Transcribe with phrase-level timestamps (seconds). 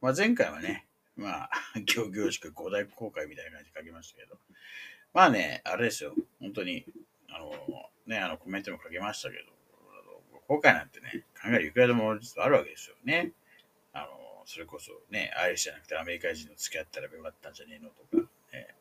[0.00, 1.50] まあ、前回はね、まあ、
[1.86, 4.38] 行々しく五大公開みたいな感じで書きましたけど、
[5.12, 6.86] まあね、あれですよ、本当に、
[7.28, 7.52] あの、
[8.06, 9.52] ね、あの、コメントも書きましたけど、
[9.90, 13.32] あの公開なんてね、考えるいくらでもあるわけですよね。
[13.92, 18.74] あの、それこそね、アイリスじゃなくてアメリカ人の付き合ったらよかったんじゃねえのとか、ね、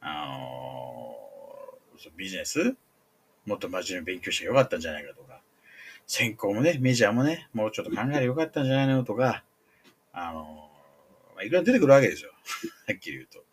[0.00, 2.76] あのそうビジネス？
[3.44, 5.40] もっと真面目に勉強してよかったんじゃないかとか、
[6.06, 9.44] 専攻もね、メジャーもね、もうちょっと考えればよかったんじゃないのとか、
[10.18, 10.70] あの
[11.34, 12.32] まあ、いくら出てくるわけですよ。
[12.88, 13.44] はっきり言うと。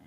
[0.00, 0.06] うん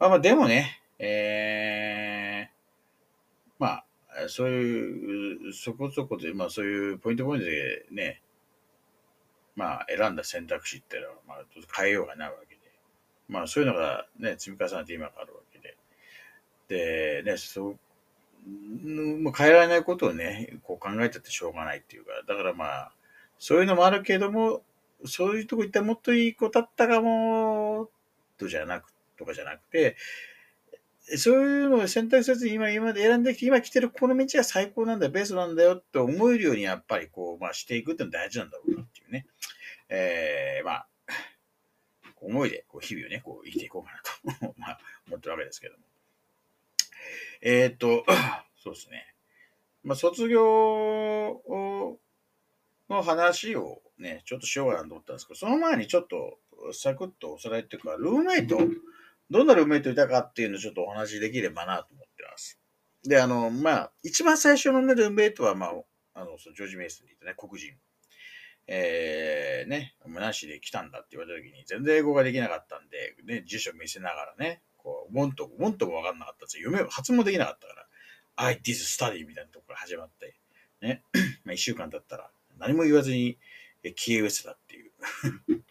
[0.00, 3.84] まあまあ、でもね、えー、まあ、
[4.28, 8.22] そういう、そこそこで、まあそういうポイントポイントでね、
[9.54, 11.44] まあ選んだ選択肢っていうのは、まあ
[11.76, 12.60] 変えようがないわけで、
[13.28, 15.76] まあそういうのがね、積み重ねて今があるわけで、
[16.66, 17.78] で、ね、そう、
[19.22, 22.92] もう変えられないことをね、こう考えたってしょうがないっていうか、だからまあ、
[23.38, 24.64] そういうのもあるけども、
[25.06, 27.90] そういうとこ行ったらもっといい子だったかも、
[28.36, 29.96] とじゃなく、とかじゃなくて、
[31.16, 39.26] そういうのを選択せずに今、今まで選んできて、今来てるこの道が最高なんだよ、ベストなんだよって思えるようにやっぱりこう、まあしていくっての大事なんだろうなっていうね。
[39.88, 40.88] えー、まあ、
[42.20, 43.92] 思いでこう日々をね、こう生きていこうか
[44.24, 45.84] なと、まあ思ってるわけですけども。
[47.40, 48.04] えーと、
[48.62, 49.14] そうですね。
[49.84, 51.98] まあ卒業を
[52.88, 56.38] の話をね、ちょっとしようかなと思ったんですけど、その前にちょっと
[56.72, 58.58] サクッとおさらいっていうか、ルームメイト、
[59.30, 62.58] どんなルームメイトいたかっていうのをちょっとお話しできればなと思ってます。
[63.04, 65.70] で、あの、まあ、一番最初のね、ルームメイトは、まあ、
[66.14, 67.74] あの、そのジョージ・メイスにいたね、黒人。
[68.66, 76.70] えー、ね、もうなしで来たんだって言われた時に、全然英語ができなかったんで、ね、辞書見せながらね、こう、もんとも、んともわかんなかったんですよ。
[76.70, 77.86] 夢を発音できなかったから、
[78.36, 80.36] I did study みたいなところから始まって、
[80.82, 81.02] ね、
[81.44, 83.38] まあ一週間経ったら、何も言わずに、
[83.82, 84.92] え消え失せたっていう。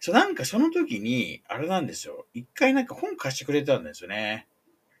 [0.00, 2.26] そう、なんかその時に、あれなんですよ。
[2.34, 4.48] 一回なんか本貸してくれたんですよね。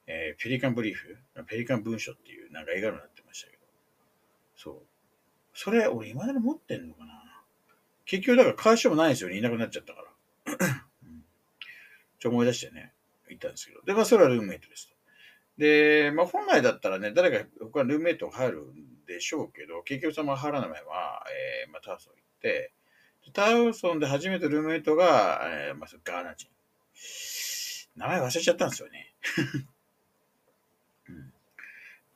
[0.06, 3.62] えーペリカンブリーフ、ペリカン文書っていう、なんか映画になってましたけど。
[4.56, 4.86] そう。
[5.54, 7.22] それ、俺今まで持ってんのかな
[8.04, 9.38] 結局だから返しようもないんですよね。
[9.38, 10.56] いなくなっちゃったから。
[12.18, 12.92] ちょ、思い出してね、
[13.28, 13.82] 言ったんですけど。
[13.82, 14.92] で、まあ、それはルームメイトです。
[15.58, 18.66] で、まあ、本来だったらね、誰か他のルームメイトが入る
[19.06, 21.24] でしょうけど、結局その入らない前は、
[21.64, 22.72] えーまあ、タウソン行って、
[23.32, 26.48] タウソンで初めてルームメイトが、えーまあ、ガーナ人。
[27.96, 29.14] 名前忘れちゃったんですよね。
[31.08, 31.32] うん、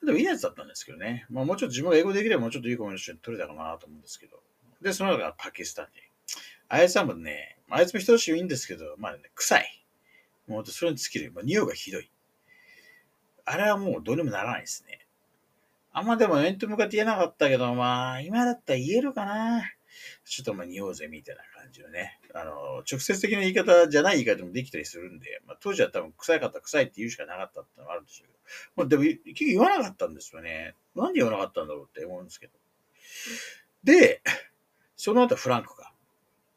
[0.06, 1.26] でもいいやつだったんですけどね。
[1.28, 4.42] まあ、もうちょっと自分が英語できればもうちょっといいコミュニケーション取れたかなと思うんですけど。
[4.80, 6.02] で、その後がパキスタン人。
[6.68, 9.84] あいつはもうね、あいつも人としていいんですけど、まあね、臭い。
[10.46, 11.32] もうそれに尽きる。
[11.32, 12.10] まあ、匂いがひどい。
[13.44, 15.05] あれはもうどうにもならないですね。
[15.96, 19.62] あんまでも面と向かって言えなかったけど、まあ、今だったら言えるかな。
[20.26, 22.20] ちょっとまあ、匂おうぜみたいな感じのね。
[22.34, 28.32] あの、直接的な言い方じゃない言い方もできたりするんで、まあ、当時は多分臭かった臭いって言うしかなかったってのがあるんですけど。
[28.76, 30.74] まあ、でも、結局言わなかったんですよね。
[30.94, 32.52] なんで言わなかったんだろうって思うんですけど。
[33.82, 34.20] で、
[34.96, 35.92] その後フランクが。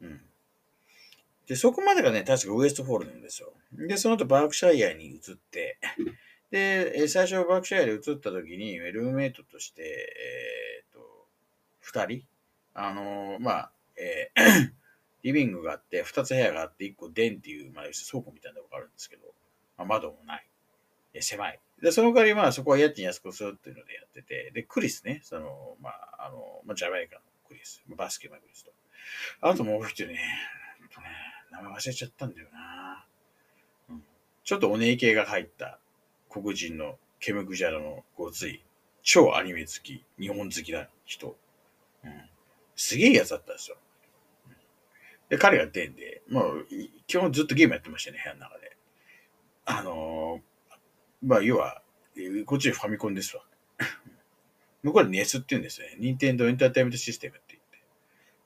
[0.02, 0.20] うん。
[1.46, 3.54] で、そこまでがね、確かウエストフォールなんですよ。
[3.72, 5.20] で、その後バークシャイアに移っ
[5.50, 5.78] て、
[6.50, 11.26] で、最初バークシャイアで移った時に、ルームメイトとして、えーっと、
[11.80, 12.22] 二人
[12.74, 14.72] あのまあ、えー
[15.22, 19.34] リビングがあって、二つ部屋があって、一個 den っていう、まあ、倉庫みたいなとこがあるんですけど、
[19.76, 20.46] まあ、窓もない。
[21.12, 21.60] え狭い。
[21.82, 28.72] で、その代わり、まあ、そこは家賃安くするっていうのでやってて、で、クリスね、その、まあ、あの、まあ、ジャマイカのクリス、バスケのクリスと。
[29.42, 30.20] あともう一人ね、
[30.78, 31.08] ほんとね、
[31.50, 33.04] 名前忘れちゃったんだよな。
[33.90, 34.04] うん、
[34.44, 35.79] ちょっとお姉系が入った
[36.30, 38.62] 黒人のケムクジャラのごつい、
[39.02, 41.36] 超アニメ好き、日本好きな人。
[42.04, 42.12] うん、
[42.76, 43.76] すげえやつだったんですよ。
[45.28, 46.66] で、彼が出んで、もう、
[47.06, 48.76] 基本ずっとゲームやってましたね、部屋の中で。
[49.64, 50.50] あのー
[51.22, 51.82] まあ、要は、
[52.46, 53.44] こっちでファミコンですわ。
[54.82, 55.96] 向こうで NES って言うんですよね。
[55.98, 57.78] 任天堂エンターテイメントシステムって言って。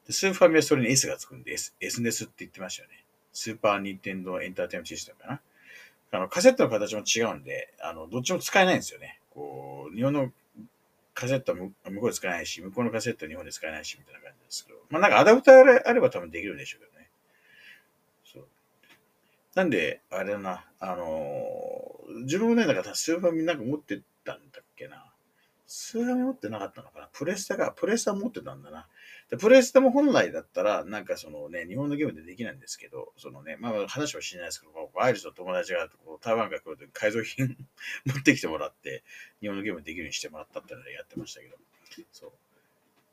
[0.09, 3.05] でスーファミはそれに S がつくんで、S、SNES って言ってましたよね。
[3.33, 5.41] スーパーニンテンドエンターテイメントシステムかな。
[6.15, 9.21] あの、カセットの形も違うんで、あの、どっちも使えないんですよね。
[9.31, 10.31] こう、日本の
[11.13, 14.79] カセットは向こうで使えないし、向こうのカセットは日本で使えないし、みたいな感じですけど。
[14.91, 17.11] まあ、なんかアダプターあれば多分できるんでしょうけどね。
[18.25, 18.47] そう。
[19.57, 25.13] なんで、あれだな、あのー、自分もね、だからスーファミなんか持ってたんだっけな。
[25.67, 27.09] スーファミ持ってなかったのかな。
[27.13, 28.87] プレスタが、プレスタ持ってたんだな。
[29.35, 35.89] でプレステも本来だったら、なんかそのね、日本のゲームでできないんですけど、そのね、まあ話はしないですけど、アイリスの友達が
[36.21, 37.57] 台湾から来るとき改造品
[38.07, 39.03] 持ってきてもらって、
[39.41, 41.57] 日本のゲームできるようにしてもらったってのでやってましたけど。
[42.13, 42.33] そう。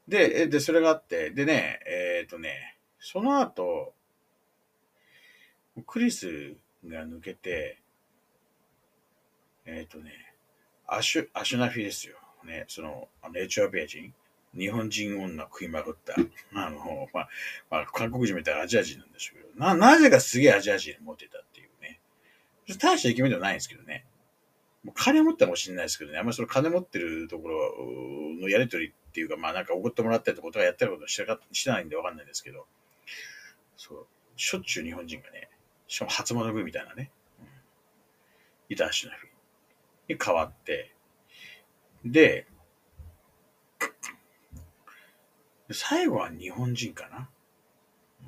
[0.07, 3.95] で、で、それがあって、でね、えっ、ー、とね、その後、
[5.87, 7.81] クリスが抜けて、
[9.65, 10.35] えっ、ー、とね、
[10.85, 12.17] アシュ、アシュナフィですよ。
[12.43, 14.13] ね、その、あのエチオピア人、
[14.55, 16.15] 日本人女食いまくった、
[16.53, 17.29] あの、まあ、
[17.69, 21.99] まあ、韓国人みたいなアジア人なんでしょうけど、な、なぜかすげえアジア人に持ってたっていうね。
[22.79, 24.05] 大したイケメンではないんですけどね。
[24.83, 27.75] もう金持ったかもしれないですけどね、あんまりその金持ってるところ
[28.39, 32.65] のやりとりっていうか、まあなんか送ってもらったりとかやってることしてしてないんでわかんないですけど、
[33.77, 35.49] そう、しょっちゅう日本人がね、
[35.87, 37.47] しかも初物食いみたいなね、うん、
[38.69, 39.17] いた足の日
[40.13, 40.95] に変わって、
[42.03, 42.47] で、
[45.73, 47.29] 最後は日本人かな。
[48.21, 48.27] うん、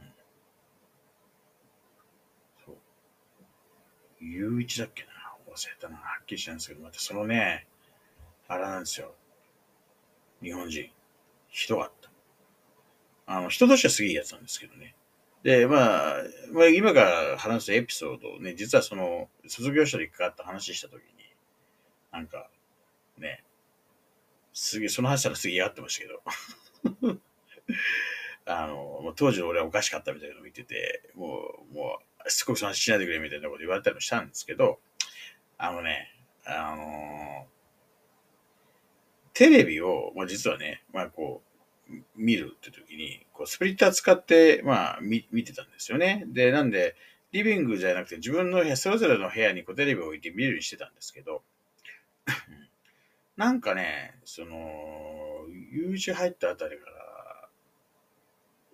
[2.65, 2.75] そう。
[4.19, 5.09] ゆういちだっけな
[5.53, 5.97] 忘れたな。
[5.97, 7.67] はっきりしたんですけど、またそのね、
[8.47, 9.13] あれなんですよ。
[10.41, 10.89] 日本人。
[11.49, 12.09] ひどかった。
[13.25, 14.95] あの、人としてはすげえやつなんですけどね。
[15.43, 21.07] で、まあ、まあ、今から話すエピソードをね、実はその、卒業者に関わった話したときに、
[22.11, 22.49] なんか、
[23.17, 23.43] ね、
[24.53, 27.19] すげえ、その話したらすげえ嫌ってましたけど。
[28.61, 31.39] あの、当時の俺はおかしかったみたいなのを言ってて、も
[31.71, 34.79] う、もう、すごくその話しないでくれみたいなこと言われたりもしたんですけど、
[35.57, 36.09] あのね、
[36.45, 37.53] あのー、
[39.33, 41.41] テレビを、まあ、実はね、まあこ
[41.89, 46.23] う、見るって時に、こうスプリッター使って、まあ見、見てたんですよね。
[46.27, 46.95] で、なんで、
[47.31, 51.43] リビングじゃなくて自分の部屋、それぞれの部屋にこうテレビを置いて見るようにしてたんですけど、
[53.35, 57.02] なんかね、その、友人入ったあたりから、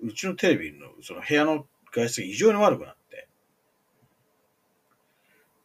[0.02, 3.28] うちのテレビの、その部屋の外出が異常に悪くなって、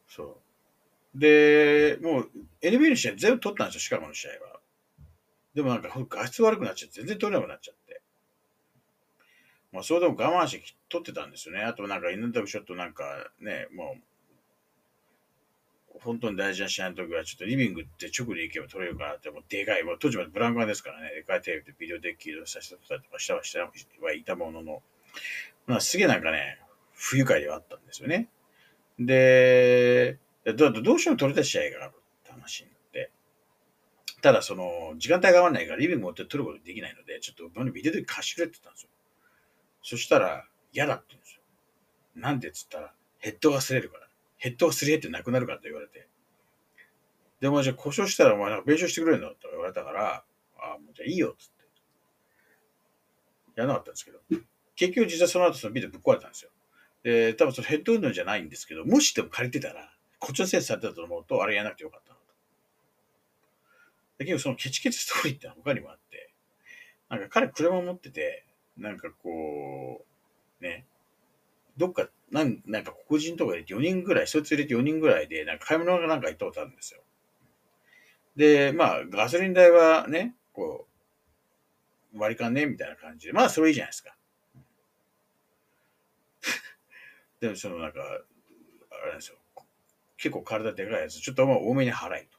[0.08, 0.40] そ
[1.14, 1.18] う。
[1.18, 4.60] で、もう NBA の試合全部取ったんですよ、シカゴの試合は。
[5.54, 8.02] でもなんか画質悪くなっちゃって、全然取れなくなっちゃって。
[9.72, 11.62] まあ、それでも我慢して取ってたんですよね。
[11.62, 13.04] あとなんか、犬田ちょっとなんか
[13.40, 14.02] ね、もう、
[16.00, 24.82] 本当に大事な試合の時は、ちょっとリビングって直で行けば取れるかなって、もうでかい、もう当時までブランカーですからね、でかいテレビでビデオデッキ移動させてたりとかしたはしたはいたものの、
[25.66, 26.58] まあ、すげえなんかね、
[26.94, 28.28] 不愉快ではあったんですよね。
[28.98, 33.10] で、どどうしても取れた試合があるって話になって。
[34.20, 38.88] ただ、その、時間帯が合わないからリビング持って取ることできないので、ちょっとビデオで貸してくれって言ったんですよ。
[39.82, 41.42] そしたら、嫌だって言うんですよ。
[42.16, 44.03] なんでっつったら、ヘッドが擦れるから。
[44.44, 46.06] ヘッドが擦り減ってなくなるからと言われて。
[47.40, 50.22] でもじゃあ故障したらお前なんか弁償してくれるんだって言われたから、
[50.58, 51.64] ああ、もうじゃあいいよっつって。
[53.56, 54.20] やらなかったんですけど。
[54.76, 56.50] 結局実はその後そのビデオぶっ壊れたんですよ。
[57.04, 62.22] で、多分そのヘッド運動じゃないんですけど、もしでも借りてたら、こっちのせいされてたと思うと、あれやらなくてよかったなと。
[64.18, 66.34] だけど、そのケチケチストーリーって他にもあって、
[67.08, 68.44] なんか彼車持ってて、
[68.76, 70.04] なんかこ
[70.60, 70.86] う、ね、
[71.76, 77.00] どっか、なん、なんか黒人とかで4人ぐらい、そいつ入れて4人ぐらいで、なんか買い物がなんか行ったことあるんですよ。
[78.36, 80.86] で、まあ、ガソリン代はね、こ
[82.14, 84.16] う、割り勘ね、みたいな感じで、まあ、それいいじゃないですか。
[87.40, 89.38] でも、そのなんか、あれですよ。
[90.16, 92.38] 結構体でかいやつ、ちょっとまあ多めに払えと。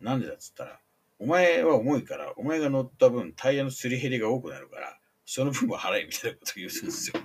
[0.00, 0.80] なんでだっつったら、
[1.18, 7.20] お前は重いから、お前が乗った分、タイヤのすり減りが多くなるから、その分は払えみたいなこと言うんですよ。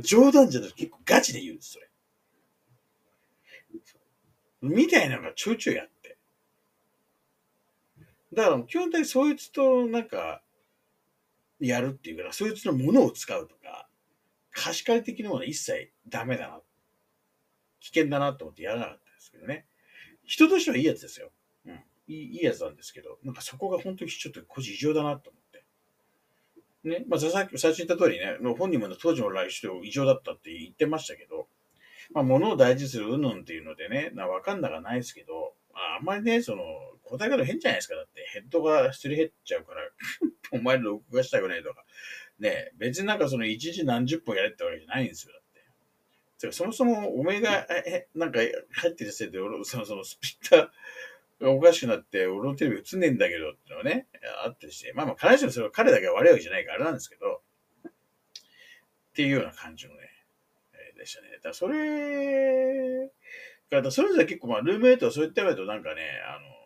[0.00, 1.88] 冗談じゃなくて結構ガチで言うんです、それ。
[4.62, 6.18] みたいなのがちょいちょいあって。
[8.32, 10.42] だから基本的にそいつとなんか、
[11.58, 13.88] やるっていうから、そいつのものを使うとか、
[14.50, 16.60] 貸し借り的なものは一切ダメだな。
[17.80, 19.66] 危険だなと思ってやらなかったですけどね。
[20.24, 21.30] 人としてはいいやつですよ。
[21.66, 21.74] うん。
[22.08, 25.45] いいいいやつなんですけど、なんかそこが本当にちょっと個人異常だなと思って。
[26.88, 27.04] ね。
[27.08, 31.48] まあ、さっき最初に言った通りね、本人も当時の来週異常だったって言ってましたけど、
[32.12, 36.62] まあ、物を大事するうんぬんっていうのでね、なわかんながないですけど、あんまりね、その、
[37.04, 37.94] 答え方変じゃないですか。
[37.94, 39.82] だって、ヘッドがすり減っちゃうから、
[40.52, 41.84] お前の録画したくないとか、
[42.38, 45.42] ね、別になんかその一時何十本やれってわけじゃないんですよ、だっ
[46.40, 46.52] て。
[46.52, 50.70] そもそもお前が、え、なんか入ってるせいで、俺そのそのスピッター
[51.42, 54.08] おかしくなって、俺のテレビ映んねえんだけどってのはね、
[54.44, 57.42] あってして、まあまあ、必ずしもそれは彼だけが悪いわけじゃないからあれなんですけど、
[57.88, 57.92] っ
[59.14, 60.00] ていうような感じのね、
[60.74, 61.30] えーでしたね。
[61.36, 63.10] だからそれ
[63.70, 66.56] が、それぞれ結構まあ、ルームメイトはそういった意味だとなんかね、あの、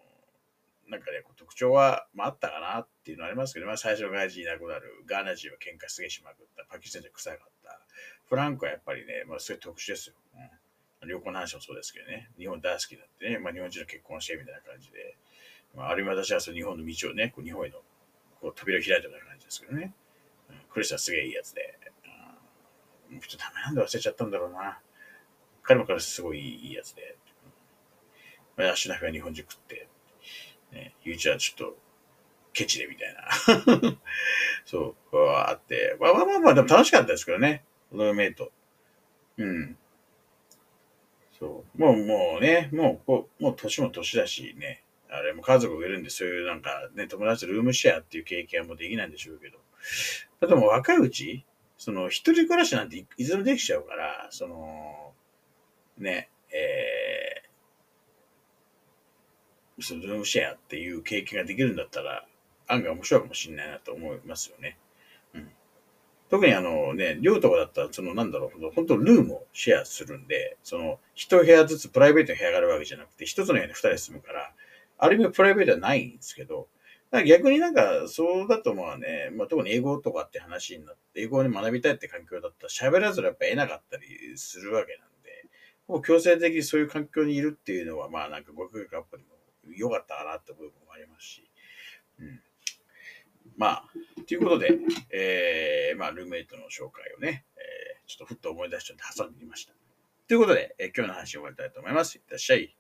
[0.91, 7.81] なんかね、特徴は、まあ、あったかなっていうのはありますけど、まあ、最初の外人いなくなる、ガーナ人は喧嘩すげえしまくった、パキスタン人は臭かった、
[8.29, 10.17] フランクはやっぱりね、まあ、すごい特殊ですよ。
[10.35, 10.51] うん、
[11.07, 15.17] 旅行の話もそうですけどね、日本大好きだってね、まあ、日本人の結婚してみたいな感じで、
[15.75, 17.79] まあ、ある意味私はその日本の道をね、こう日本への
[18.41, 19.95] こう扉を開いたような感じですけどね、
[20.51, 21.79] うん、クリスはすげえいいやつで、
[23.13, 24.79] うん、ちょっとダメなんで忘れちゃったんだろうな。
[25.63, 27.17] 彼も彼すごいいいやつで、
[28.57, 29.89] まあ、足のフは日本人食って、
[30.73, 31.77] ね、ゆうちはちょっと、
[32.53, 33.97] ケチでみたいな。
[34.67, 38.53] そう、あって、まあまあまあまあ、でも楽しかったですけどね、ローメイト。
[39.37, 39.79] うん。
[41.41, 41.81] そう。
[41.81, 49.59] もう、もうね、もう、こうもう年も年だしね、あれも家族がいるんで、そういうなんかね、友達とルームシェアっていう経験はもうできないんでしょうけど。
[50.47, 51.45] でも若いうち、
[51.79, 55.15] その一人暮らしなんていつでもできちゃうから、その、
[55.97, 62.27] ね、えー、そのルームシェアっていう経験ができるんだったら、
[62.69, 64.79] 案外面白いかもしれないなと思いますよね。
[65.35, 65.51] うん。
[66.31, 74.53] 特にあのね、寮とかだったら、そのなんだろう、本当ルームをシェアするんで、その一部屋ずつプライベートの部屋があるわけじゃなくて、一つの部屋に二人住むから、
[74.99, 76.69] ある意味プライベートはないんですけど、
[77.27, 84.07] 逆になんか、そうだとまあね、まあ、特に英語とかって話になって、英語に学びたいって環境だったら喋らずやっぱ得なかったり
[84.37, 85.47] するわけなんで、
[85.89, 89.31] もう強制的にそういう環境にいるっていうのは、まあなんか語学学アップにも
[89.75, 91.51] 良かったかなって部分もありますし、
[92.21, 92.41] うん。
[93.57, 93.85] まあ、
[94.27, 94.79] ということで、
[95.11, 99.73] えー、まあ、ルーメイトの紹介をね、えー、ちょっとふっと思い出しちゃって挟んでみました。
[100.29, 102.17] ということで、えー、今日の話を終わりたいと思います。
[102.17, 102.77] いってらっしゃい。